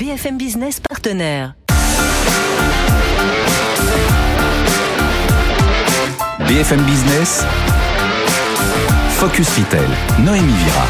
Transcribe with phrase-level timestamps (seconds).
[0.00, 1.52] BFM Business partenaire.
[6.48, 7.44] BFM Business,
[9.10, 9.86] Focus Retail,
[10.20, 10.86] Noémie Vira.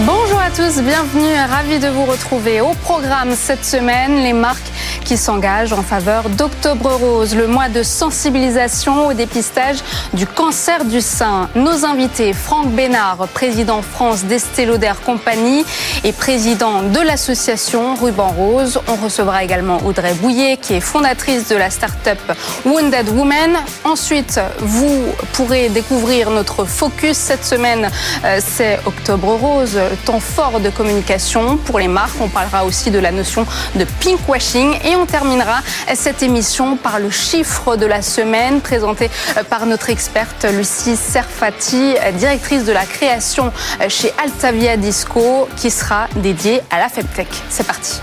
[0.00, 4.16] Bonjour à tous, bienvenue, ravi de vous retrouver au programme cette semaine.
[4.22, 4.72] Les marques
[5.04, 9.76] qui s'engage en faveur d'Octobre Rose, le mois de sensibilisation au dépistage
[10.14, 11.48] du cancer du sein.
[11.54, 15.64] Nos invités, Franck Bénard, président France d'Estée Lauder Compagnie
[16.04, 18.80] et président de l'association Ruban Rose.
[18.88, 22.18] On recevra également Audrey Bouillet, qui est fondatrice de la start-up
[22.64, 23.56] Wounded Woman.
[23.84, 27.90] Ensuite, vous pourrez découvrir notre focus cette semaine.
[28.24, 32.20] Euh, c'est Octobre Rose, temps fort de communication pour les marques.
[32.20, 35.60] On parlera aussi de la notion de pinkwashing on terminera
[35.94, 39.10] cette émission par le chiffre de la semaine présenté
[39.50, 43.52] par notre experte Lucie Serfati, directrice de la création
[43.88, 47.28] chez Altavia Disco, qui sera dédiée à la FemTech.
[47.48, 48.00] C'est parti.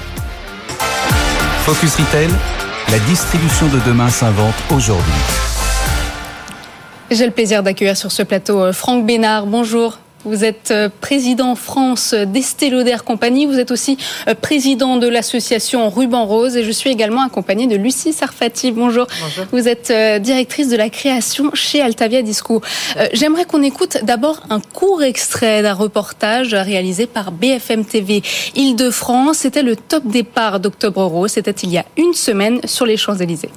[1.65, 2.29] Focus Retail,
[2.89, 5.13] la distribution de demain s'invente aujourd'hui.
[7.11, 9.45] J'ai le plaisir d'accueillir sur ce plateau euh, Franck Bénard.
[9.45, 9.99] Bonjour.
[10.23, 13.45] Vous êtes euh, président France d'Estée Lauder Compagnie.
[13.45, 17.75] Vous êtes aussi euh, président de l'association Ruban Rose et je suis également accompagnée de
[17.75, 18.71] Lucie Sarfati.
[18.71, 19.07] Bonjour.
[19.21, 19.45] Bonjour.
[19.51, 22.61] Vous êtes euh, directrice de la création chez Altavia Disco.
[23.13, 28.21] J'aimerais qu'on écoute d'abord un court extrait d'un reportage réalisé par BFM TV
[28.55, 29.39] Île-de-France.
[29.39, 31.31] C'était le top départ d'Octobre Rose.
[31.31, 33.49] C'était il y a une semaine sur les Champs-Élysées.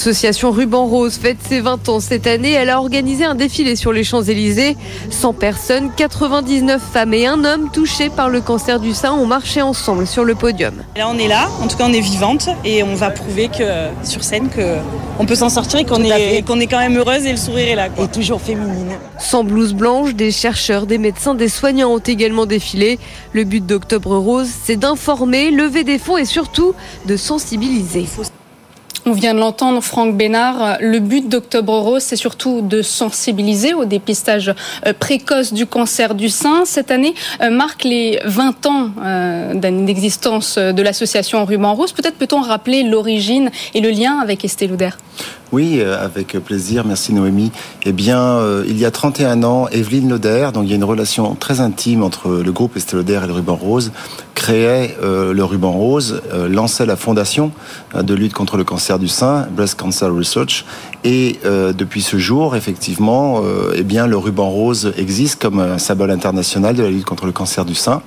[0.00, 2.52] L'association Ruban Rose fête ses 20 ans cette année.
[2.52, 4.78] Elle a organisé un défilé sur les Champs-Élysées.
[5.10, 9.60] 100 personnes, 99 femmes et un homme touchés par le cancer du sein ont marché
[9.60, 10.72] ensemble sur le podium.
[10.96, 13.90] Là, on est là, en tout cas, on est vivante et on va prouver que
[14.02, 17.32] sur scène qu'on peut s'en sortir et qu'on est, qu'on est quand même heureuse et
[17.32, 17.88] le sourire est là.
[18.02, 18.96] Et toujours féminine.
[19.18, 22.98] Sans blouse blanche, des chercheurs, des médecins, des soignants ont également défilé.
[23.34, 26.72] Le but d'Octobre Rose, c'est d'informer, lever des fonds et surtout
[27.04, 28.06] de sensibiliser.
[29.06, 30.76] On vient de l'entendre, Franck Bénard.
[30.80, 34.54] Le but d'Octobre Rose, c'est surtout de sensibiliser au dépistage
[34.86, 36.64] euh, précoce du cancer du sein.
[36.66, 41.92] Cette année euh, marque les 20 ans euh, d'existence de l'association Ruban Rose.
[41.92, 44.90] Peut-être peut-on rappeler l'origine et le lien avec Estée Lauder?
[45.52, 46.84] Oui, avec plaisir.
[46.86, 47.50] Merci Noémie.
[47.84, 51.34] Eh bien, il y a 31 ans, Evelyne Lauder, donc il y a une relation
[51.34, 53.90] très intime entre le groupe Estée Lauder et le Ruban Rose,
[54.40, 57.52] créait le Ruban Rose, lançait la fondation
[57.94, 60.64] de lutte contre le cancer du sein, Breast Cancer Research.
[61.04, 66.10] Et euh, depuis ce jour, effectivement, euh, eh le ruban rose existe comme un symbole
[66.10, 68.02] international de la lutte contre le cancer du sein.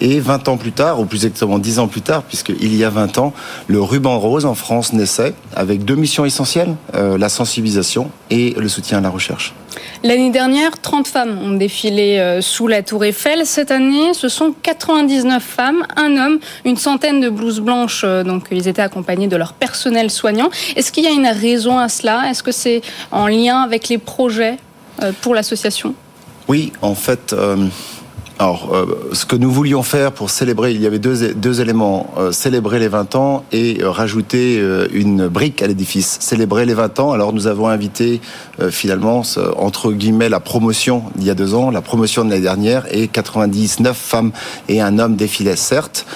[0.00, 2.90] Et 20 ans plus tard, ou plus exactement 10 ans plus tard, puisqu'il y a
[2.90, 3.32] 20 ans,
[3.66, 8.68] le ruban rose en France naissait avec deux missions essentielles, euh, la sensibilisation et le
[8.68, 9.54] soutien à la recherche.
[10.02, 13.46] L'année dernière, 30 femmes ont défilé euh, sous la tour Eiffel.
[13.46, 18.02] Cette année, ce sont 99 femmes, un homme, une centaine de blouses blanches.
[18.04, 20.50] Euh, donc, ils étaient accompagnés de leur personnel soignant.
[20.76, 22.30] Est-ce qu'il y a une raison à cela?
[22.30, 24.56] Est-ce que c'est en lien avec les projets
[25.20, 25.94] pour l'association?
[26.48, 27.34] Oui, en fait...
[28.40, 32.06] Alors, euh, ce que nous voulions faire pour célébrer, il y avait deux, éléments.
[32.18, 34.62] Euh, célébrer les 20 ans et euh, rajouter
[34.92, 36.18] une brique à l'édifice.
[36.20, 38.20] Célébrer les 20 ans, alors nous avons invité
[38.70, 39.22] finalement,
[39.56, 43.08] entre guillemets, la promotion il y a deux ans, la promotion de l'année dernière, et
[43.08, 44.32] 99 femmes
[44.68, 46.06] et un homme défilaient, certes.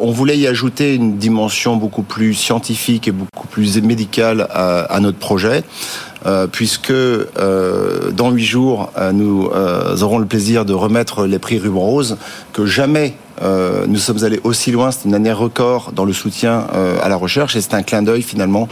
[0.00, 5.18] On voulait y ajouter une dimension beaucoup plus scientifique et beaucoup plus médicale à, notre
[5.18, 5.64] projet.
[6.24, 9.48] Euh, puisque euh, dans huit jours, euh, nous
[10.02, 12.16] aurons le plaisir de remettre les prix Ruban Rose,
[12.52, 13.14] que jamais
[13.86, 14.90] nous sommes allés aussi loin.
[14.90, 16.66] C'est une année record dans le soutien
[17.02, 18.66] à la recherche et c'est un clin d'œil finalement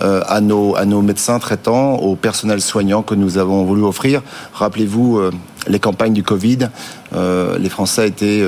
[0.00, 4.22] à, nos, à nos médecins traitants, au personnel soignant que nous avons voulu offrir.
[4.54, 5.20] Rappelez-vous
[5.66, 6.70] les campagnes du Covid.
[7.12, 8.42] les Français étaient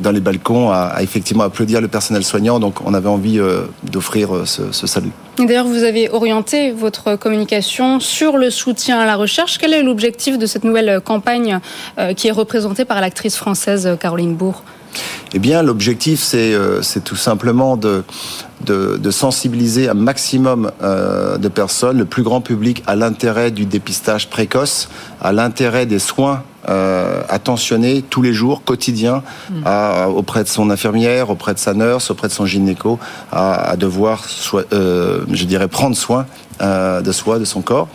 [0.00, 2.58] dans les balcons à, effectivement applaudir le personnel soignant.
[2.60, 3.40] Donc on avait envie
[3.84, 5.10] d'offrir ce, ce salut.
[5.46, 9.58] D'ailleurs, vous avez orienté votre communication sur le soutien à la recherche.
[9.58, 11.60] Quel est l'objectif de cette nouvelle campagne
[11.98, 14.64] euh, qui est représentée par l'actrice française euh, Caroline Bourg?
[15.32, 18.02] Eh bien, l'objectif, c'est euh, tout simplement de,
[18.62, 24.88] de, sensibiliser un maximum de personnes, le plus grand public, à l'intérêt du dépistage précoce,
[25.20, 29.64] à l'intérêt des soins euh, attentionné tous les jours, quotidien, hmm.
[30.14, 32.98] auprès de son infirmière, auprès de sa nurse, auprès de son gynéco,
[33.32, 34.24] à, devoir,
[34.72, 36.26] euh, je dirais, prendre soin
[36.60, 37.88] de soi, de son corps.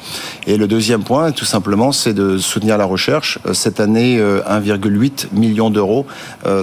[0.48, 3.40] Et le deuxième point, tout simplement, c'est de soutenir la recherche.
[3.54, 6.06] Cette année, 1,8 million d'euros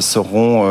[0.01, 0.67] seront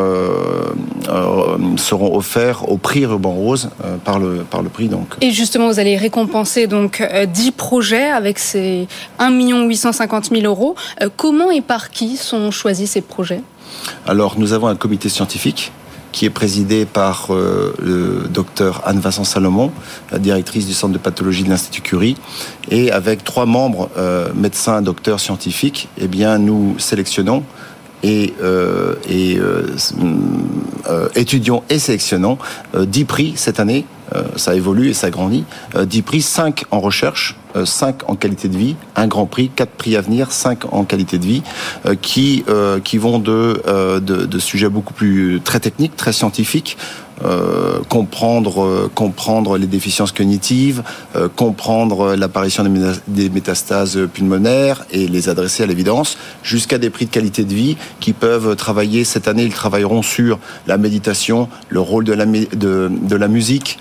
[1.76, 3.70] seront offerts au prix Ruban Rose
[4.04, 5.14] par le par le prix donc.
[5.20, 8.88] Et justement, vous allez récompenser donc 10 projets avec ces
[9.18, 10.74] 1 850 000 euros.
[11.16, 13.42] Comment et par qui sont choisis ces projets?
[14.06, 15.72] Alors, nous avons un comité scientifique
[16.12, 19.70] qui est présidé par euh, le docteur Anne-Vincent Salomon,
[20.10, 22.16] la directrice du centre de pathologie de l'Institut Curie,
[22.70, 27.42] et avec trois membres, euh, médecins, docteurs, scientifiques, eh bien, nous sélectionnons
[28.02, 29.38] et, euh, et
[31.14, 32.38] étudions et sélectionnons
[32.74, 33.84] 10 prix cette année
[34.36, 35.44] ça évolue et ça grandit.
[35.80, 39.50] 10 euh, prix, 5 en recherche, 5 euh, en qualité de vie, un grand prix,
[39.54, 41.42] 4 prix à venir, 5 en qualité de vie,
[42.02, 42.44] qui,
[42.84, 46.76] qui vont de, de, de sujets beaucoup plus très techniques, très scientifiques,
[47.22, 50.82] euh, comprendre, euh, comprendre les déficiences cognitives,
[51.16, 52.64] euh, comprendre l'apparition
[53.08, 57.76] des métastases pulmonaires et les adresser à l'évidence, jusqu'à des prix de qualité de vie
[58.00, 59.44] qui peuvent travailler cette année.
[59.44, 63.78] Ils travailleront sur la méditation, le rôle de la, de, de la musique,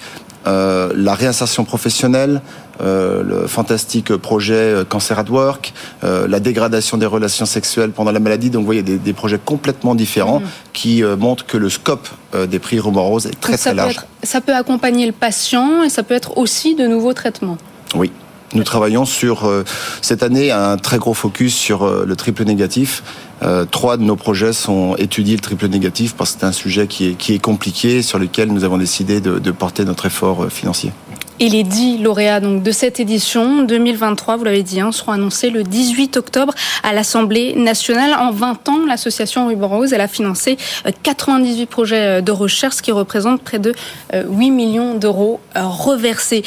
[0.48, 2.42] euh, la réinsertion professionnelle,
[2.82, 8.20] euh, le fantastique projet euh, Cancer at Work, la dégradation des relations sexuelles pendant la
[8.20, 8.50] maladie.
[8.50, 10.44] Donc, vous voyez, des, des projets complètement différents mm.
[10.74, 12.08] qui montrent que le scope
[12.48, 14.00] des prix Roman Rose est très, très large.
[14.24, 17.58] ça peut accompagner le patient et ça peut être aussi de nouveaux traitements.
[17.96, 18.12] Oui.
[18.54, 19.50] Nous travaillons sur
[20.02, 23.04] cette année un très gros focus sur le triple négatif
[23.42, 26.88] euh, trois de nos projets sont étudiés le triple négatif parce que c'est un sujet
[26.88, 30.92] qui est, compliqué sur lequel nous avons décidé de, porter notre effort euh, financier.
[31.42, 35.64] Et les dix lauréats de cette édition 2023, vous l'avez dit, hein, seront annoncés le
[35.64, 36.54] 18 octobre
[36.84, 38.14] à l'Assemblée nationale.
[38.14, 40.58] En 20 ans, l'association Ruban Rose a financé
[41.04, 43.74] 98 euh, projets de recherche, ce qui représente près de
[44.14, 46.44] 8 millions d'euros reversés.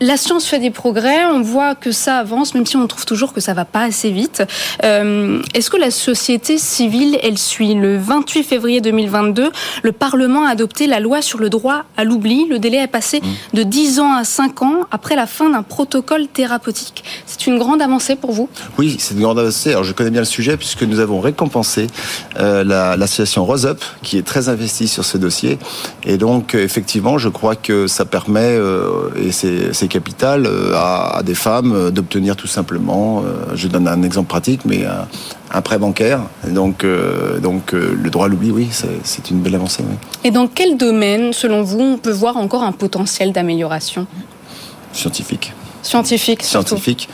[0.00, 3.32] La science fait des progrès, on voit que ça avance, même si on trouve toujours
[3.32, 4.44] que ça va pas assez vite.
[4.84, 7.74] Euh, est-ce que la société civile, elle suit?
[7.74, 9.50] Le 28 février 2022,
[9.82, 12.46] le Parlement a adopté la loi sur le droit à l'oubli.
[12.46, 13.56] Le délai est passé mmh.
[13.56, 17.02] de 10 ans à 5 ans après la fin d'un protocole thérapeutique.
[17.26, 18.48] C'est une grande avancée pour vous?
[18.78, 19.70] Oui, c'est une grande avancée.
[19.70, 21.88] Alors je connais bien le sujet puisque nous avons récompensé
[22.38, 25.58] euh, l'association Rose Up qui est très investie sur ce dossier.
[26.04, 31.34] Et donc effectivement, je crois que ça permet, euh, et c'est capital euh, à, des
[31.34, 34.84] femmes euh, d'obtenir tout simplement, euh, je donne un exemple pratique, mais
[35.52, 36.20] un, prêt bancaire.
[36.46, 36.86] donc,
[37.42, 38.68] donc le droit à l'oubli, oui,
[39.02, 39.82] c'est une belle avancée.
[40.22, 44.06] Et dans quel domaine, selon vous, on peut voir encore un potentiel d'amélioration?
[44.92, 45.52] Scientifique.
[45.82, 47.08] Scientifique, scientifique.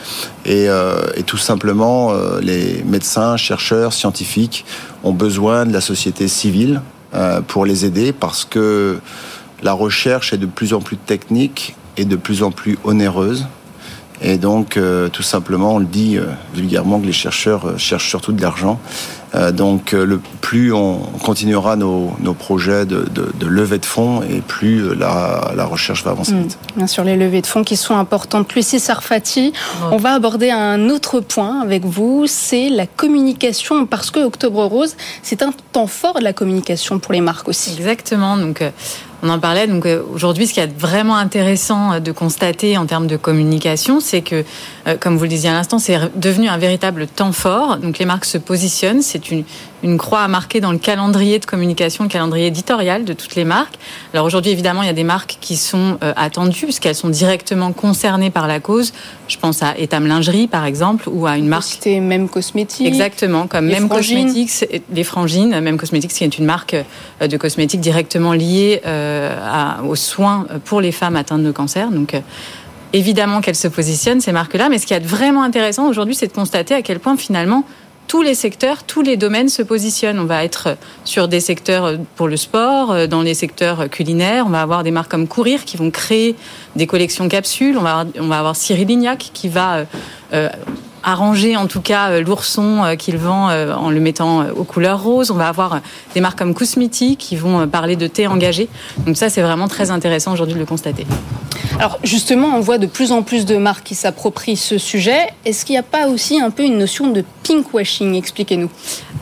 [0.45, 4.65] Et, et, tout simplement, les médecins, chercheurs, scientifiques
[5.03, 6.81] ont besoin de la société civile
[7.47, 8.99] pour les aider parce que
[9.63, 13.45] la recherche est de plus en plus technique est de plus en plus onéreuse.
[14.21, 18.09] Et donc, euh, tout simplement, on le dit euh, vulgairement que les chercheurs euh, cherchent
[18.09, 18.79] surtout de l'argent.
[19.51, 25.51] donc, le plus on continuera nos, projets de, de, levée de fonds et plus la,
[25.57, 26.41] la recherche va avancer mmh.
[26.43, 26.57] vite.
[26.77, 28.55] Bien sûr, les levées de fonds qui sont importantes.
[28.55, 29.51] Lucie Sarfati,
[29.91, 34.95] on va aborder un autre point avec vous, c'est la communication, parce que Octobre Rose,
[35.21, 37.73] c'est un temps fort de la communication pour les marques aussi.
[37.73, 38.37] Exactement.
[38.37, 38.63] Donc,
[39.25, 39.67] on en parlait.
[39.67, 43.99] Donc euh, aujourd'hui, ce qui est vraiment intéressant euh, de constater en termes de communication,
[43.99, 44.43] c'est que,
[44.99, 47.77] comme vous le disiez à l'instant, c'est devenu un véritable temps fort.
[47.77, 49.01] Donc les marques se positionnent.
[49.01, 49.43] C'est une,
[49.83, 53.45] une croix à marquer dans le calendrier de communication, le calendrier éditorial de toutes les
[53.45, 53.75] marques.
[54.13, 57.71] Alors aujourd'hui, évidemment, il y a des marques qui sont euh, attendues puisqu'elles sont directement
[57.71, 58.93] concernées par la cause.
[59.27, 61.63] Je pense à Etam Lingerie, par exemple, ou à une marque.
[61.63, 62.87] C'était Même Cosmétiques.
[62.87, 66.75] Exactement, comme Même Cosmétiques, les Frangines, Même Cosmétiques, qui est une marque
[67.21, 69.35] euh, de cosmétiques directement liée euh,
[69.87, 71.89] aux soins pour les femmes atteintes de cancer.
[71.91, 72.15] Donc,
[72.97, 74.69] évidemment qu'elles se positionnent, ces marques-là.
[74.69, 77.63] Mais ce qui est vraiment intéressant aujourd'hui, c'est de constater à quel point finalement
[78.07, 80.19] tous les secteurs, tous les domaines se positionnent.
[80.19, 84.45] On va être sur des secteurs pour le sport, euh, dans les secteurs culinaires.
[84.45, 86.35] On va avoir des marques comme Courir qui vont créer
[86.75, 87.77] des collections capsules.
[87.77, 89.85] On va avoir, on va avoir Cyril Lignac qui va euh,
[90.33, 90.49] euh,
[91.05, 95.01] arranger en tout cas euh, l'ourson euh, qu'il vend euh, en le mettant aux couleurs
[95.01, 95.31] roses.
[95.31, 95.79] On va avoir
[96.13, 98.67] des marques comme Cosmeti qui vont parler de thé engagé.
[99.05, 101.05] Donc ça, c'est vraiment très intéressant aujourd'hui de le constater.
[101.79, 105.19] Alors justement, on voit de plus en plus de marques qui s'approprient ce sujet.
[105.45, 108.15] Est-ce qu'il n'y a pas aussi un peu une notion de pinkwashing?
[108.15, 108.69] Expliquez-nous.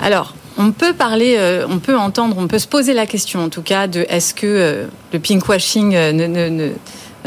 [0.01, 1.37] Alors, on peut parler,
[1.67, 4.87] on peut entendre, on peut se poser la question en tout cas de est-ce que
[5.11, 6.73] le pinkwashing ne, ne euh,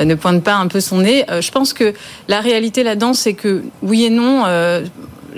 [0.05, 1.25] ne pointe pas un peu son nez.
[1.31, 1.95] Euh, je pense que
[2.29, 4.45] la réalité là-dedans, c'est que oui et non.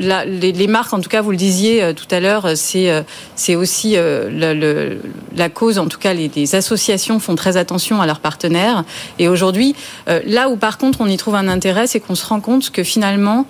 [0.00, 3.96] Euh, les, marques, en tout cas, vous le disiez tout à l'heure, c'est c'est aussi
[3.96, 5.78] la cause.
[5.78, 8.84] En tout cas, les, associations font très attention à leurs partenaires.
[9.18, 9.74] Et aujourd'hui,
[10.06, 12.82] là où par contre on y trouve un intérêt, c'est qu'on se rend compte que
[12.82, 13.46] finalement,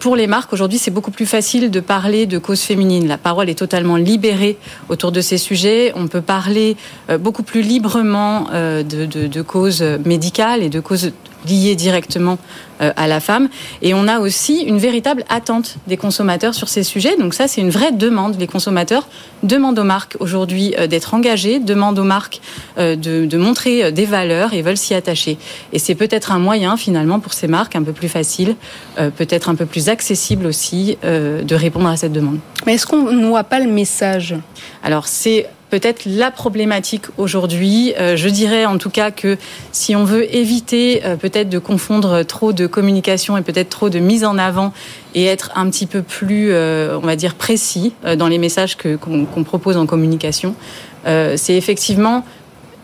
[0.00, 3.06] pour les marques, aujourd'hui, c'est beaucoup plus facile de parler de causes féminines.
[3.06, 5.92] La parole est totalement libérée autour de ces sujets.
[5.94, 6.76] On peut parler
[7.18, 11.12] beaucoup plus librement de causes médicales et de causes
[11.48, 12.38] liées directement
[12.80, 13.48] euh, à la femme.
[13.82, 17.16] Et on a aussi une véritable attente des consommateurs sur ces sujets.
[17.16, 18.38] Donc ça, c'est une vraie demande.
[18.38, 19.06] Les consommateurs
[19.42, 22.40] demandent aux marques aujourd'hui euh, d'être engagés, demandent aux marques
[22.78, 25.36] euh, de, de montrer des valeurs et veulent s'y attacher.
[25.72, 28.56] Et c'est peut-être un moyen finalement pour ces marques un peu plus facile,
[28.96, 32.38] peut-être un peu plus accessible aussi, de répondre à cette demande.
[32.66, 34.34] Mais est-ce qu'on ne voit pas le message?
[34.82, 37.94] Alors c'est peut-être la problématique aujourd'hui.
[37.98, 39.38] Euh, je dirais en tout cas que
[39.72, 43.98] si on veut éviter euh, peut-être de confondre trop de communication et peut-être trop de
[43.98, 44.72] mise en avant
[45.14, 49.44] et être un petit peu plus, euh, on va dire, précis dans les messages qu'on
[49.44, 50.54] propose en communication,
[51.04, 52.24] c'est effectivement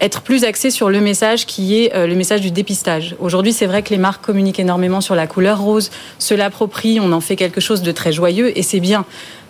[0.01, 3.17] être plus axé sur le message qui est euh, le message du dépistage.
[3.19, 7.13] Aujourd'hui, c'est vrai que les marques communiquent énormément sur la couleur rose, se l'approprient, on
[7.13, 9.05] en fait quelque chose de très joyeux et c'est bien.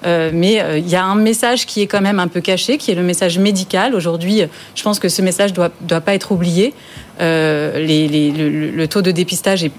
[0.04, 2.78] Euh, mais euh, il y a un message qui est quand même un peu caché,
[2.78, 3.94] qui est le message médical.
[3.94, 4.42] Aujourd'hui,
[4.74, 6.74] je pense que ce message doit doit pas être oublié.
[7.18, 9.72] Le, taux de dépistage est,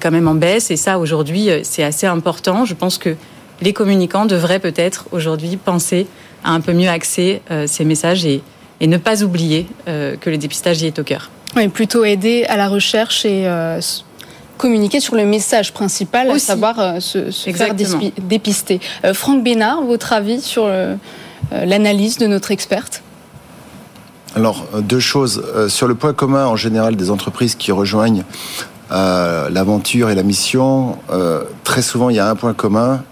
[0.00, 2.64] quand même en baisse et ça aujourd'hui c'est assez important.
[2.64, 3.14] Je pense que
[3.60, 6.06] les communicants devraient peut-être aujourd'hui penser
[6.44, 8.40] à un peu mieux axer ces messages et,
[8.82, 11.30] et ne pas oublier euh, que le dépistage y est au cœur.
[11.56, 13.80] Oui, plutôt aider à la recherche et euh,
[14.58, 18.80] communiquer sur le message principal, à savoir euh, se, faire dépister.
[19.14, 20.68] Franck Bénard, votre avis sur
[21.52, 23.02] l'analyse de notre experte?
[24.34, 25.44] Alors, deux choses.
[25.68, 28.24] sur le point commun en général des entreprises qui rejoignent
[28.90, 30.96] l'aventure et la mission,
[31.64, 33.04] très souvent il y a un point commun,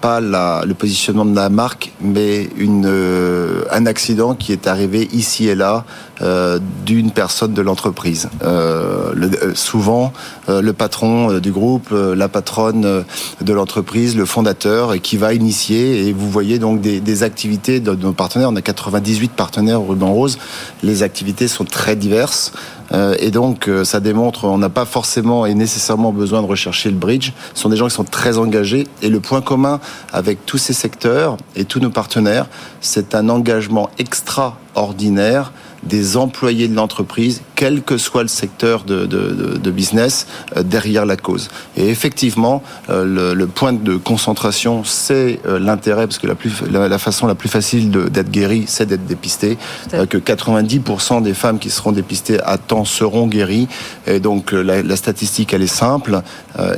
[0.00, 3.39] pas la, le positionnement de la marque, mais une, euh,
[3.72, 5.84] un accident qui est arrivé ici et là
[6.22, 8.28] euh, d'une personne de l'entreprise.
[8.42, 10.12] Euh, euh souvent,
[10.48, 13.04] le patron du groupe, la patronne
[13.40, 16.06] de l'entreprise, le fondateur, qui va initier.
[16.06, 18.50] Et vous voyez donc des, des activités de, de, nos partenaires.
[18.50, 20.38] On a 98 partenaires au Ruban Rose.
[20.82, 22.52] Les activités sont très diverses.
[22.92, 27.32] Et donc, ça démontre, on n'a pas forcément et nécessairement besoin de rechercher le bridge.
[27.54, 28.86] Ce sont des gens qui sont très engagés.
[29.02, 29.80] Et le point commun
[30.12, 32.48] avec tous ces secteurs et tous nos partenaires,
[32.80, 39.58] c'est un engagement extraordinaire des employés de l'entreprise, quel que soit le secteur de, de,
[39.58, 41.48] de business, euh, derrière la cause.
[41.76, 46.62] Et effectivement, euh, le, le, point de concentration, c'est euh, l'intérêt, parce que la, plus,
[46.70, 49.58] la, la, façon la plus facile d'être guéri, c'est d'être dépisté.
[49.90, 53.68] que 90% des femmes qui seront dépistées à temps seront guéries.
[54.06, 56.22] Et donc, la, la statistique, elle est simple.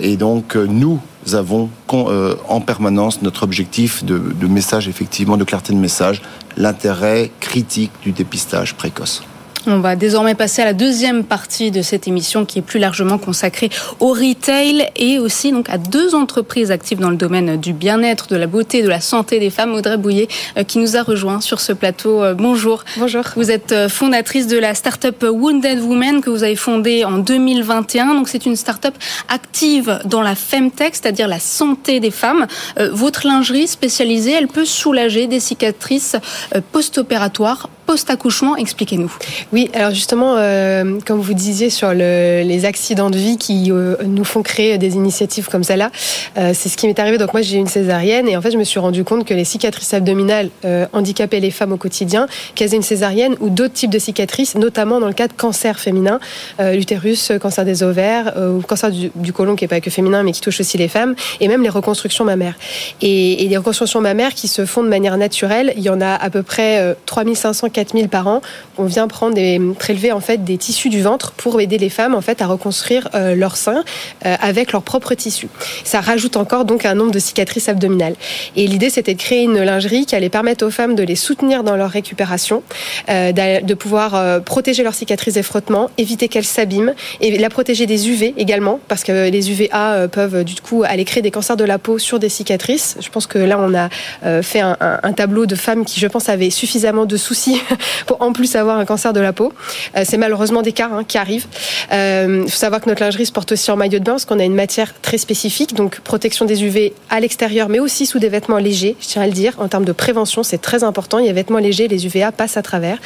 [0.00, 1.00] et donc, nous, nous
[1.32, 6.22] avons en permanence notre objectif de message, effectivement, de clarté de message,
[6.56, 9.22] l'intérêt critique du dépistage précoce.
[9.66, 13.16] On va désormais passer à la deuxième partie de cette émission qui est plus largement
[13.16, 18.26] consacrée au retail et aussi donc à deux entreprises actives dans le domaine du bien-être,
[18.26, 19.72] de la beauté, de la santé des femmes.
[19.74, 20.26] Audrey Bouillet
[20.56, 22.24] euh, qui nous a rejoint sur ce plateau.
[22.24, 22.82] Euh, bonjour.
[22.96, 23.22] Bonjour.
[23.36, 28.14] Vous êtes euh, fondatrice de la start-up Wounded Women que vous avez fondée en 2021.
[28.14, 28.94] Donc c'est une start-up
[29.28, 32.46] active dans la femtech, c'est-à-dire la santé des femmes.
[32.92, 36.16] Votre lingerie spécialisée, elle peut soulager des cicatrices
[36.72, 39.12] post-opératoires post-accouchement Expliquez-nous.
[39.52, 43.96] Oui, alors justement, euh, comme vous disiez sur le, les accidents de vie qui euh,
[44.06, 45.90] nous font créer des initiatives comme celle-là,
[46.38, 47.18] euh, c'est ce qui m'est arrivé.
[47.18, 49.34] Donc moi, j'ai eu une césarienne et en fait, je me suis rendu compte que
[49.34, 50.48] les cicatrices abdominales
[50.94, 54.98] handicapaient les femmes au quotidien, qu'elles aient une césarienne ou d'autres types de cicatrices, notamment
[54.98, 56.18] dans le cas de cancer féminin,
[56.58, 60.32] l'utérus, cancer des ovaires, ou cancer du, du côlon qui est pas que féminin mais
[60.32, 62.54] qui touche aussi les femmes, et même les reconstructions mammaires.
[63.02, 66.30] Et, les reconstructions mammaires qui se font de manière naturelle, il y en a à
[66.30, 68.40] peu près 3500 4000 par an.
[68.78, 72.14] On vient prendre des prélever en fait des tissus du ventre pour aider les femmes
[72.14, 73.82] en fait à reconstruire euh, leur sein
[74.24, 75.48] euh, avec leurs propres tissus.
[75.84, 78.14] Ça rajoute encore donc un nombre de cicatrices abdominales.
[78.56, 81.64] Et l'idée c'était de créer une lingerie qui allait permettre aux femmes de les soutenir
[81.64, 82.62] dans leur récupération,
[83.08, 87.86] euh, de pouvoir euh, protéger leurs cicatrices des frottements, éviter qu'elles s'abîment et la protéger
[87.86, 91.64] des UV également parce que les UVA peuvent du coup aller créer des cancers de
[91.64, 92.96] la peau sur des cicatrices.
[93.00, 93.88] Je pense que là on a
[94.42, 97.61] fait un tableau de femmes qui je pense avaient suffisamment de soucis
[98.06, 99.52] pour en plus avoir un cancer de la peau.
[100.04, 101.46] c'est malheureusement des cas hein, qui arrivent.
[101.90, 104.38] Il faut savoir que notre lingerie se porte aussi en maillot de bain parce qu'on
[104.38, 108.28] a une matière très spécifique, donc protection des UV à l'extérieur, mais aussi sous des
[108.28, 108.96] vêtements légers.
[109.00, 111.18] Je tiens à le dire, en termes de prévention, c'est très important.
[111.18, 112.98] Il y a vêtements légers, les UVA passent à travers,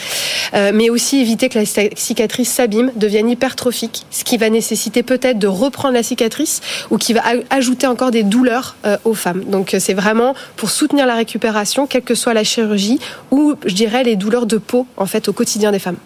[0.52, 5.46] mais aussi éviter que la cicatrice s'abîme, devienne hypertrophique, ce qui va nécessiter peut-être de
[5.46, 6.60] reprendre la cicatrice
[6.90, 9.44] ou qui va ajouter encore des douleurs euh, aux femmes.
[9.44, 12.98] Donc euh, c'est vraiment pour soutenir la récupération, quelle que soit la chirurgie
[13.30, 15.96] ou je dirais les douleurs de peau en fait au quotidien des femmes.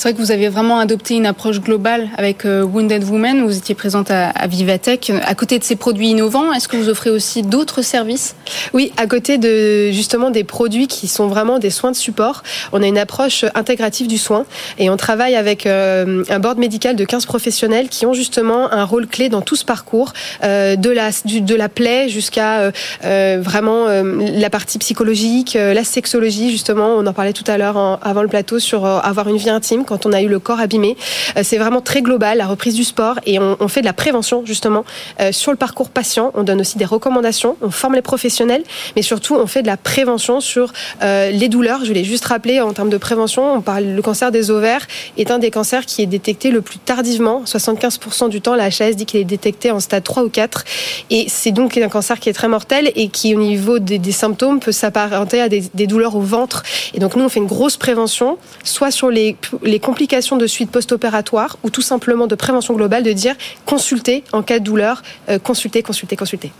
[0.00, 3.44] C'est vrai que vous avez vraiment adopté une approche globale avec euh, Wounded Women.
[3.44, 5.12] Vous étiez présente à, Vivatech.
[5.26, 8.34] À côté de ces produits innovants, est-ce que vous offrez aussi d'autres services?
[8.72, 12.42] Oui, à côté de justement des produits qui sont vraiment des soins de support,
[12.72, 14.46] on a une approche intégrative du soin
[14.78, 18.84] et on travaille avec euh, un board médical de 15 professionnels qui ont justement un
[18.84, 24.48] rôle clé dans tout ce parcours, euh, de la de la plaie jusqu'à vraiment la
[24.48, 26.94] partie psychologique, la sexologie justement.
[26.96, 30.06] On en parlait tout à l'heure avant le plateau sur avoir une vie intime quand
[30.06, 30.96] on a eu le corps abîmé.
[31.36, 34.44] Euh, c'est vraiment très global, la reprise du sport, et on, fait de la prévention
[34.46, 34.84] justement
[35.20, 36.30] euh, sur le parcours patient.
[36.34, 38.62] On donne aussi des recommandations, on forme les professionnels,
[38.94, 41.84] mais surtout on fait de la prévention sur euh, les douleurs.
[41.84, 44.86] Je l'ai juste rappelé en termes de prévention, on parle le cancer des ovaires
[45.18, 47.42] est un des cancers qui est détecté le plus tardivement.
[47.44, 50.64] 75% du temps, la HAS dit qu'il est détecté en stade 3 ou 4,
[51.10, 54.60] et c'est donc un cancer qui est très mortel et qui au niveau des, symptômes
[54.60, 56.62] peut s'apparenter à des, douleurs au ventre.
[56.94, 59.36] Et donc nous on fait une grosse prévention, soit sur les
[59.80, 63.34] complications de suite post-opératoire ou tout simplement de prévention globale, de dire
[63.66, 66.52] consulter en cas de douleur, euh, consulter, consulter, consulter.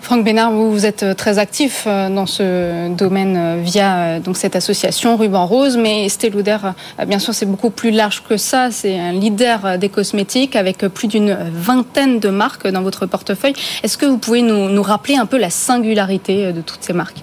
[0.00, 5.16] Franck Bénard, vous, êtes euh, très actif euh, dans ce domaine via donc cette association
[5.16, 6.58] Ruban Rose, mais Estée Lauder,
[7.06, 8.70] bien sûr, c'est beaucoup plus large que ça.
[8.70, 13.54] C'est un leader des cosmétiques avec plus d'une vingtaine de marques dans votre portefeuille.
[13.82, 17.22] Est-ce que vous pouvez nous rappeler un peu la singularité de toutes ces marques?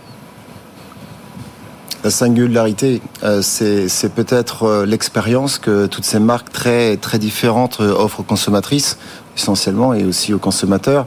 [2.04, 7.94] La singularité, euh, c'est peut-être euh, l'expérience que toutes ces marques très, très différentes euh,
[7.94, 8.98] offrent aux consommatrices,
[9.36, 11.06] essentiellement, et aussi aux consommateurs.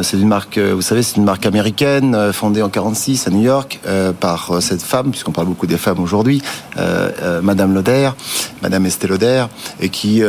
[0.00, 3.80] C'est une marque, vous savez, c'est une marque américaine fondée en 46 à New York
[4.20, 6.42] par cette femme, puisqu'on parle beaucoup des femmes aujourd'hui,
[7.42, 8.10] Madame Lauder,
[8.62, 9.46] Madame Estée Lauder,
[9.80, 10.22] et qui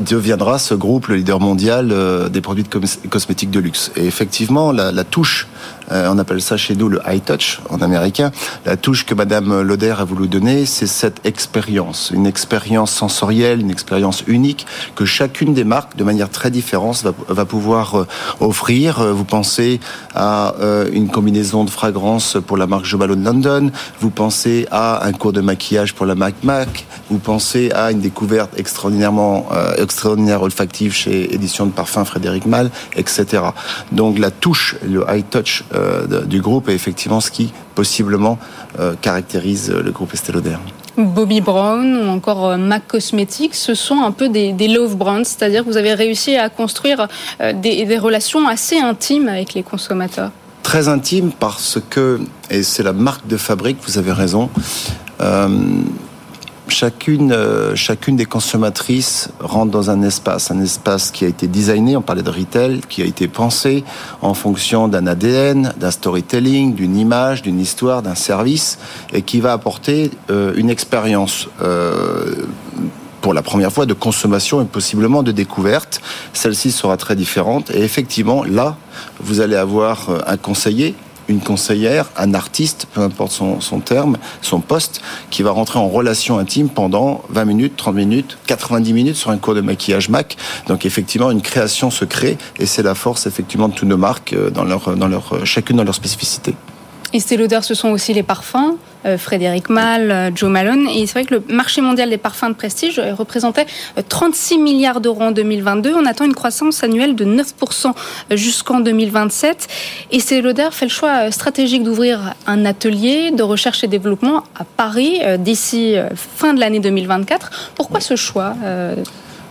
[0.00, 1.92] deviendra ce groupe le leader mondial
[2.30, 3.90] des produits de cosmétiques de luxe.
[3.96, 5.48] Et effectivement, la, touche
[5.90, 8.30] euh, on appelle ça chez nous le high touch en américain.
[8.64, 13.70] La touche que Madame Loder a voulu donner, c'est cette expérience, une expérience sensorielle, une
[13.70, 18.06] expérience unique que chacune des marques, de manière très différente, va, pouvoir euh,
[18.40, 18.91] offrir.
[19.00, 19.80] Euh, vous pensez
[20.14, 20.54] à
[20.92, 23.70] une combinaison de fragrances pour la marque Jobalo de London.
[24.00, 26.86] Vous pensez à un cours de maquillage pour la marque MAC.
[27.10, 29.46] Vous pensez à une découverte extraordinairement
[29.78, 33.42] extraordinaire olfactive chez Édition de Parfum Frédéric Mal, etc.
[33.90, 38.38] Donc la touche, le high touch euh, du groupe est effectivement ce qui possiblement
[38.78, 40.32] euh, caractérise le groupe Estée.
[40.96, 45.64] Bobby Brown ou encore euh, MAC Cosmetics, ce sont un peu des, love brands, c'est-à-dire
[45.64, 47.08] que vous avez réussi à construire
[47.54, 50.30] des, relations assez intimes avec les consommateurs.
[50.62, 54.48] Très intimes parce que, et c'est la marque de fabrique, vous avez raison,
[56.72, 61.96] chacune, euh, chacune des consommatrices rentre dans un espace, un espace qui a été designé,
[61.96, 63.84] on parlait de retail, qui a été pensé
[64.22, 68.78] en fonction d'un ADN, d'un storytelling, d'une image, d'une histoire, d'un service,
[69.12, 71.48] et qui va apporter euh, une expérience.
[71.62, 72.46] Euh,
[73.20, 76.00] pour la première fois de consommation et possiblement de découverte.
[76.32, 78.76] Celle-ci sera très différente et effectivement là,
[79.20, 80.96] vous allez avoir un conseiller
[81.28, 85.88] une conseillère, un artiste, peu importe son, son, terme, son poste, qui va rentrer en
[85.88, 90.36] relation intime pendant 20 minutes, 30 minutes, 90 minutes sur un cours de maquillage MAC.
[90.68, 94.32] Donc effectivement, une création se crée et c'est la force effectivement de toutes nos marques
[94.32, 96.54] euh, dans leur, dans leur, euh, chacune dans leur spécificité.
[97.12, 98.76] Et l'odeur, ce sont aussi les parfums.
[99.04, 100.88] Euh, Frédéric Malle, euh, Joe Malone.
[100.88, 103.66] Et c'est vrai que le marché mondial des parfums de prestige euh, représentait
[104.08, 105.92] 36 milliards d'euros en 2022.
[105.94, 107.92] On attend une croissance annuelle de 9%
[108.30, 109.66] jusqu'en 2027.
[110.12, 114.64] Et c'est l'odeur fait le choix stratégique d'ouvrir un atelier de recherche et développement à
[114.64, 117.72] Paris d'ici fin de l'année 2024.
[117.74, 118.54] Pourquoi ce choix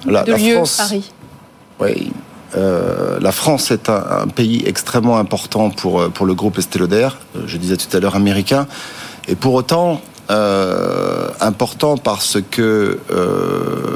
[0.06, 1.12] de lieu Paris?
[1.80, 2.12] Oui,
[2.56, 7.10] euh, la France est un, pays extrêmement important pour, pour le groupe Estée Lauder,
[7.46, 8.68] je disais tout à l'heure américain,
[9.28, 13.90] et pour autant euh, important parce que euh,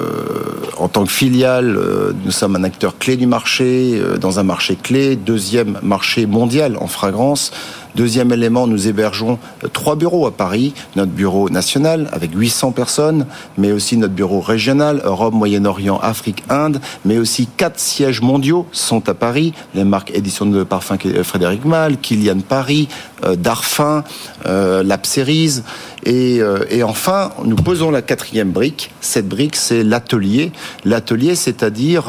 [0.77, 1.79] en tant que filiale,
[2.23, 6.87] nous sommes un acteur clé du marché, dans un marché clé, deuxième marché mondial en
[6.87, 7.51] fragrance,
[7.95, 9.39] Deuxième élément, nous hébergeons
[9.71, 10.73] trois bureaux à Paris.
[10.97, 13.25] Notre bureau national avec 800 personnes,
[13.57, 19.07] mais aussi notre bureau régional, Europe, Moyen-Orient, Afrique, Inde, mais aussi quatre sièges mondiaux sont
[19.07, 19.53] à Paris.
[19.75, 22.89] Les marques édition de parfum Frédéric Mal, Kilian Paris,
[23.37, 24.03] Darfin,
[24.43, 25.63] Lapsérise.
[26.03, 28.91] Et, et enfin, nous posons la quatrième brique.
[28.99, 30.51] Cette brique, c'est l'atelier.
[30.83, 32.05] L'atelier, c'est-à-dire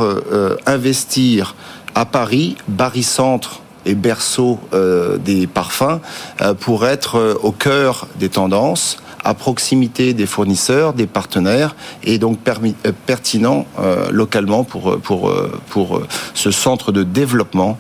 [0.67, 1.55] investir
[1.95, 6.01] à Paris, barycentre et berceau euh, des parfums,
[6.43, 12.19] euh, pour être euh, au cœur des tendances, à proximité des fournisseurs, des partenaires, et
[12.19, 12.39] donc
[13.07, 13.67] pertinent
[14.13, 15.33] localement pour, pour,
[15.69, 16.01] pour
[16.33, 17.77] ce centre de développement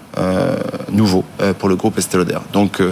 [0.91, 1.23] nouveau
[1.61, 2.19] pour le groupe Estée.
[2.53, 2.83] Donc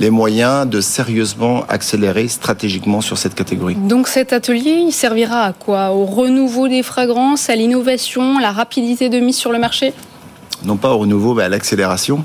[0.00, 3.76] les moyens de sérieusement accélérer stratégiquement sur cette catégorie.
[3.76, 5.92] Donc cet atelier, il servira à quoi?
[5.92, 9.94] Au renouveau des fragrances, à l'innovation, la rapidité de mise sur le marché?
[10.64, 12.24] Non pas au renouveau, mais à l'accélération,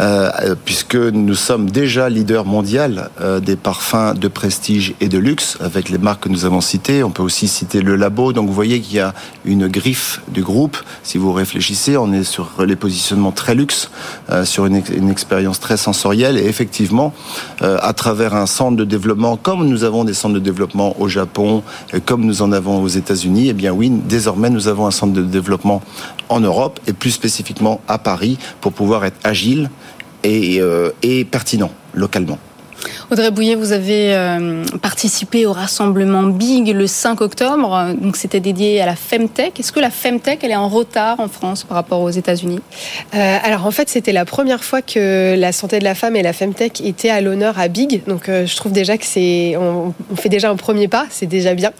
[0.00, 5.58] euh, puisque nous sommes déjà leader mondial euh, des parfums de prestige et de luxe,
[5.60, 7.02] avec les marques que nous avons citées.
[7.02, 8.32] On peut aussi citer le Labo.
[8.32, 9.14] Donc vous voyez qu'il y a
[9.44, 10.76] une griffe du groupe.
[11.02, 13.90] Si vous réfléchissez, on est sur les positionnements très luxe,
[14.30, 14.76] euh, sur une,
[15.10, 16.36] expérience très sensorielle.
[16.36, 17.12] Et effectivement,
[17.60, 21.62] à travers un centre de développement, comme nous avons des centres de développement au Japon,
[22.04, 25.22] comme nous en avons aux États-Unis, eh bien oui, désormais nous avons un centre de
[25.22, 25.82] développement
[26.28, 29.70] en Europe et plus spécifiquement à Paris pour pouvoir être agile
[30.24, 30.90] et, euh,
[31.30, 32.38] pertinent localement.
[33.10, 38.82] Audrey Bouillet, vous avez euh, participé au rassemblement Big le 5 octobre, donc c'était dédié
[38.82, 39.58] à la Femtech.
[39.58, 42.60] Est-ce que la Femtech, elle est en retard en France par rapport aux États-Unis?
[43.14, 46.22] Euh, Alors en fait, c'était la première fois que la santé de la femme et
[46.22, 49.94] la Femtech étaient à l'honneur à Big, donc euh, je trouve déjà que c'est, on,
[50.14, 51.72] fait déjà un premier pas, c'est déjà bien.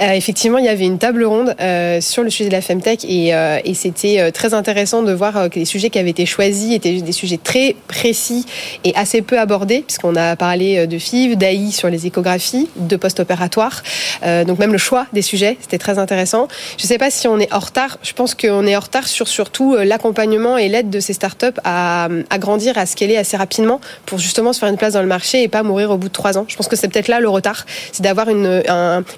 [0.00, 1.54] effectivement, il y avait une table ronde
[2.00, 3.28] sur le sujet de la Femtech et,
[3.64, 7.12] et c'était très intéressant de voir que les sujets qui avaient été choisis étaient des
[7.12, 8.46] sujets très précis
[8.82, 12.96] et assez peu abordés, puisqu'on a parlé euh, de FIV, d'AI sur les échographies, de
[12.96, 13.82] post-opératoire.
[14.24, 16.48] Euh, donc même le choix des sujets, c'était très intéressant.
[16.78, 17.98] Je ne sais pas si on est en retard.
[18.02, 21.58] Je pense qu'on est en retard sur surtout euh, l'accompagnement et l'aide de ces startups
[21.64, 25.08] à, à grandir, à scaler assez rapidement pour justement se faire une place dans le
[25.08, 26.44] marché et pas mourir au bout de trois ans.
[26.48, 28.62] Je pense que c'est peut-être là le retard, c'est d'avoir une,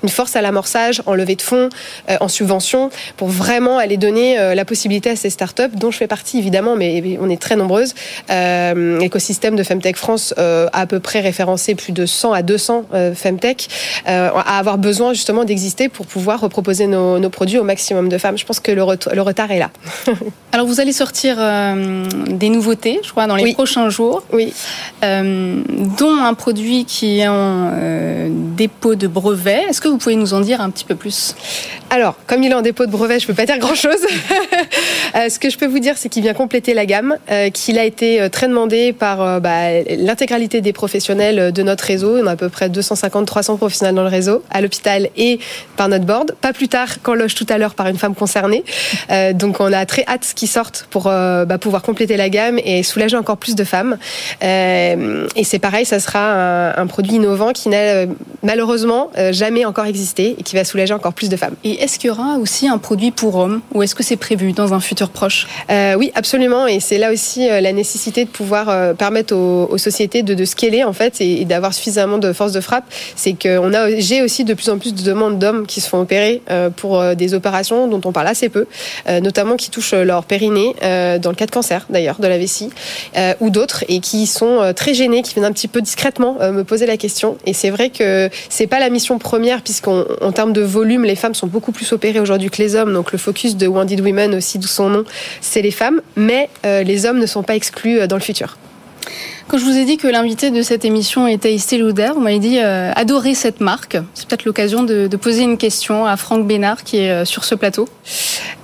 [0.08, 1.68] force à l'amorçage, en levée de fonds,
[2.20, 6.38] en subvention, pour vraiment aller donner la possibilité à ces startups, dont je fais partie
[6.38, 7.94] évidemment, mais on est très nombreuses.
[8.28, 13.68] L'écosystème de Femtech France à peu près référencé plus de 100 à 200 euh, Femtech,
[14.08, 18.38] euh, à avoir besoin justement d'exister pour pouvoir proposer nos, produits au maximum de femmes.
[18.38, 19.70] Je pense que le, le retard est là.
[20.52, 24.22] Alors vous allez sortir euh, des nouveautés, je crois, dans les prochains jours.
[24.32, 24.52] Oui.
[25.02, 27.72] dont un produit qui est en
[28.56, 29.64] dépôt de brevet.
[29.68, 31.34] Est-ce que vous pouvez nous en dire un petit peu plus?
[31.90, 34.00] Alors, comme il est en dépôt de brevet, je ne peux pas dire grand-chose.
[35.14, 37.16] ce que je peux vous dire, c'est qu'il vient compléter la gamme,
[37.52, 42.18] qu'il a été très demandé par bah, l'intégralité des professionnels de notre réseau.
[42.22, 45.38] On a à peu près 250-300 professionnels dans le réseau, à l'hôpital et
[45.76, 46.34] par notre board.
[46.40, 48.64] Pas plus tard qu'en loge tout à l'heure par une femme concernée.
[49.10, 52.58] Euh, donc on a très hâte qu'ils sortent pour euh, bah, pouvoir compléter la gamme
[52.64, 53.98] et soulager encore plus de femmes.
[54.42, 58.06] Euh, et c'est pareil, ça sera un, produit innovant qui n'a
[58.42, 61.54] malheureusement jamais encore existé et qui va soulager encore plus de femmes.
[61.64, 64.52] Et est-ce qu'il y aura aussi un produit pour hommes ou est-ce que c'est prévu
[64.52, 65.46] dans un futur proche?
[65.70, 66.66] Oui, absolument.
[66.66, 70.84] Et c'est là aussi la nécessité de pouvoir permettre aux, aux sociétés de, de scaler
[70.84, 72.84] en fait et, d'avoir suffisamment de force de frappe,
[73.16, 76.42] c'est a j'ai aussi de plus en plus de demandes d'hommes qui se font opérer
[76.50, 78.66] euh, pour euh, des opérations dont on parle assez peu,
[79.08, 82.70] euh, notamment qui touchent leur périnée dans le cas de cancer d'ailleurs de la vessie
[83.40, 86.86] ou d'autres et qui sont très gênés, qui viennent un petit peu discrètement me poser
[86.86, 87.36] la question.
[87.46, 91.16] Et c'est vrai que c'est pas la mission première puisqu'en en termes de volume, les
[91.16, 92.92] femmes sont beaucoup plus opérées aujourd'hui que les hommes.
[92.92, 95.04] Donc le focus de Wounded Women aussi, d'où son nom,
[95.40, 98.56] c'est les femmes, mais les hommes ne sont pas exclus dans le futur.
[99.46, 102.38] Quand je vous ai dit que l'invité de cette émission était Estée Lauder, vous m'avez
[102.38, 103.98] dit euh, adorer cette marque.
[104.14, 107.54] C'est peut-être l'occasion de, poser une question à Franck Bénard qui est euh, sur ce
[107.54, 107.86] plateau.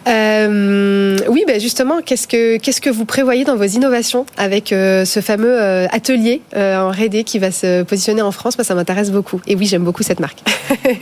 [0.09, 5.21] Euh, oui, ben justement, qu'est-ce que qu'est-ce que vous prévoyez dans vos innovations avec ce
[5.23, 5.61] fameux
[5.93, 8.57] atelier en R&D qui va se positionner en France?
[8.57, 9.41] Moi, ça m'intéresse beaucoup.
[9.47, 10.43] Et oui, j'aime beaucoup cette marque.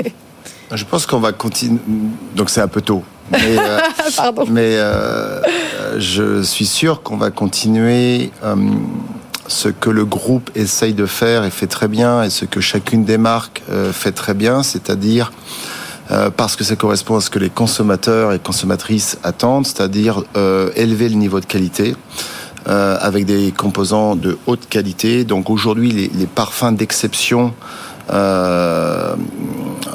[0.72, 1.78] Je pense qu'on va continuer.
[2.34, 3.04] Donc c'est un peu tôt.
[3.30, 3.56] Mais,
[4.16, 4.44] Pardon.
[4.50, 4.76] mais
[5.98, 8.30] je suis sûr qu'on va continuer
[9.48, 13.04] ce que le groupe essaye de faire et fait très bien, et ce que chacune
[13.04, 15.32] des marques euh, fait très bien, c'est-à-dire
[16.10, 20.70] euh, parce que ça correspond à ce que les consommateurs et consommatrices attendent, c'est-à-dire euh,
[20.76, 21.96] élever le niveau de qualité.
[22.66, 25.24] avec des composants de haute qualité.
[25.24, 27.54] Donc aujourd'hui, les, parfums d'exception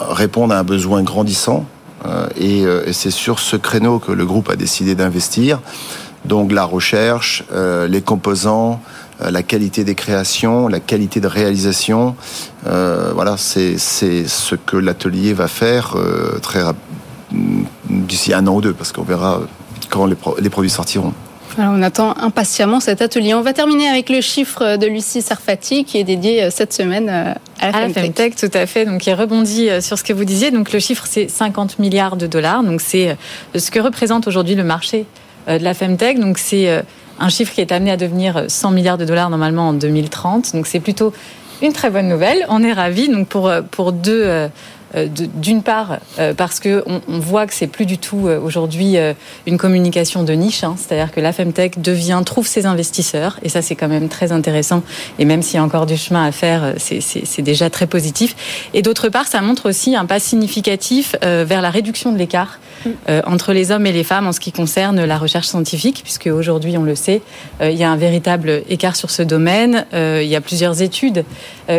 [0.09, 1.67] répondent à un besoin grandissant.
[2.35, 5.59] et c'est sur ce créneau que le groupe a décidé d'investir.
[6.25, 7.43] Donc la recherche,
[7.87, 8.81] les composants,
[9.29, 12.15] la qualité des créations, la qualité de réalisation.
[12.63, 15.95] voilà, c'est ce que l'atelier va faire
[16.41, 16.61] très
[17.89, 19.41] d'ici un an ou deux, parce qu'on verra
[19.89, 21.13] quand les produits sortiront
[21.57, 23.33] on attend impatiemment cet atelier.
[23.33, 27.09] On va terminer avec le chiffre de Lucie Sarfati qui est dédié euh, cette semaine
[27.09, 28.35] euh, à la, Femtech.
[28.35, 28.85] Tout à fait.
[28.85, 30.51] Donc, il rebondit euh, sur ce que vous disiez.
[30.51, 32.63] Donc, le chiffre, c'est 50 milliards de dollars.
[32.63, 33.17] Donc, c'est
[33.55, 35.05] ce que représente aujourd'hui le marché
[35.47, 36.19] de la Femtech.
[36.19, 36.83] Donc, c'est
[37.19, 40.53] un chiffre qui est amené à devenir 100 milliards de dollars normalement en 2030.
[40.53, 41.13] Donc, c'est plutôt
[41.61, 42.45] une très bonne nouvelle.
[42.49, 43.09] On est ravis.
[43.09, 44.47] Donc, pour, pour deux euh,
[44.95, 48.97] d'une part euh, parce que on, voit que c'est plus du tout euh, aujourd'hui
[49.45, 50.75] une communication de niche, hein.
[50.77, 54.83] c'est-à-dire que la femtech devient trouve ses investisseurs et ça c'est quand même très intéressant
[55.19, 58.35] et même s'il y a encore du chemin à faire, c'est déjà très positif.
[58.73, 62.59] Et d'autre part, ça montre aussi un pas significatif vers la réduction de l'écart
[63.07, 66.77] entre les hommes et les femmes en ce qui concerne la recherche scientifique, puisque aujourd'hui
[66.77, 67.21] on le sait,
[67.61, 69.85] il y a un véritable écart sur ce domaine.
[69.93, 71.23] il y a plusieurs études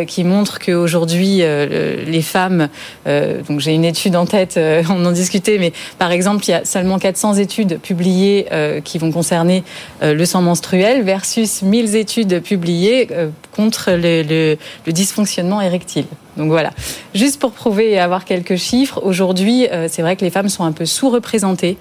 [0.07, 2.69] qui montrent qu'aujourd'hui les femmes
[3.04, 6.53] euh, donc j'ai une étude en tête, euh, on en discutait, mais par exemple, il
[6.53, 9.65] y a seulement 400 études publiées euh, qui vont concerner
[10.03, 13.09] le sang menstruel versus 1000 études publiées
[13.53, 16.07] contre le, dysfonctionnement érectile.
[16.37, 16.71] Donc voilà,
[17.15, 20.73] juste pour prouver et avoir quelques chiffres, aujourd'hui, c'est vrai que les femmes sont un
[20.73, 21.79] peu sous-représentées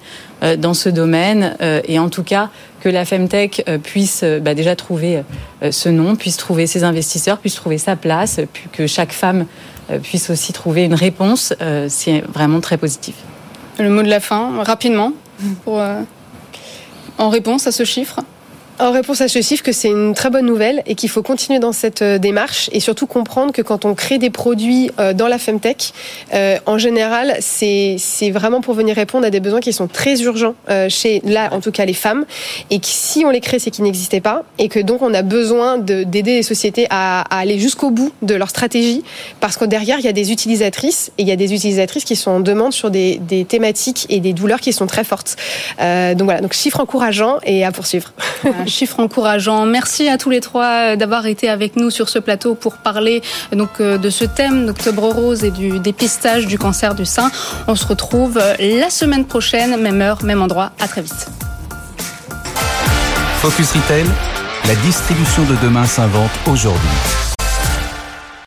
[0.58, 1.56] dans ce domaine,
[1.86, 5.22] et en tout cas que la Femtech puisse bah, déjà trouver
[5.70, 8.40] ce nom, puisse trouver ses investisseurs, puisse trouver sa place,
[8.72, 9.46] que chaque femme
[9.90, 13.14] euh, puisse aussi trouver une réponse, euh, c'est vraiment très positif.
[13.78, 15.12] Le mot de la fin, rapidement,
[15.68, 16.02] euh,
[17.18, 18.20] en réponse à ce chiffre
[18.80, 21.58] en réponse à ce chiffre, que c'est une très bonne nouvelle et qu'il faut continuer
[21.58, 25.28] dans cette euh, démarche et surtout comprendre que quand on crée des produits euh, dans
[25.28, 25.92] la Femtech,
[26.32, 27.98] euh, en général, c'est
[28.32, 30.54] vraiment pour venir répondre à des besoins qui sont très urgents
[30.88, 32.24] chez, là, en tout cas, les femmes
[32.70, 35.22] et que si on les crée, c'est qu'ils n'existaient pas et que donc on a
[35.22, 39.02] besoin d'aider les sociétés à, aller jusqu'au bout de leur stratégie
[39.40, 42.16] parce que derrière, il y a des utilisatrices et il y a des utilisatrices qui
[42.16, 45.36] sont en demande sur des, des thématiques et des douleurs qui sont très fortes.
[45.78, 48.12] donc voilà, donc chiffre encourageant et à poursuivre.
[48.68, 49.66] chiffre encourageant.
[49.66, 53.22] Merci à tous les trois euh, d'avoir été avec nous sur ce plateau pour parler
[53.52, 57.30] euh, euh, de ce thème d'Octobre Rose et du dépistage du cancer du sein.
[57.68, 60.72] On se retrouve la semaine prochaine, même heure, même endroit.
[60.80, 61.28] À très vite.
[63.40, 64.06] Focus Retail,
[64.66, 67.23] la distribution de demain s'invente aujourd'hui.